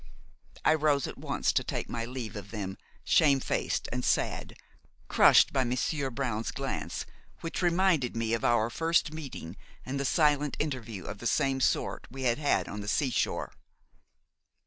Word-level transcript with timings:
I 0.65 0.73
rose 0.73 1.05
at 1.05 1.19
once 1.19 1.53
to 1.53 1.63
take 1.63 1.87
my 1.87 2.05
leave 2.05 2.35
of 2.35 2.49
them, 2.49 2.75
shamefaced 3.03 3.87
and 3.91 4.03
sad, 4.03 4.55
crushed 5.07 5.53
by 5.53 5.63
Monsieur 5.63 6.09
Brown's 6.09 6.49
glance, 6.49 7.05
which 7.41 7.61
reminded 7.61 8.15
me 8.15 8.33
of 8.33 8.43
our 8.43 8.71
first 8.71 9.13
meeting 9.13 9.57
and 9.85 9.99
the 9.99 10.03
silent 10.05 10.57
interview 10.59 11.05
of 11.05 11.19
the 11.19 11.27
same 11.27 11.59
sort 11.61 12.07
we 12.09 12.23
had 12.23 12.39
had 12.39 12.67
on 12.67 12.81
the 12.81 12.87
sea 12.87 13.11
shore. 13.11 13.53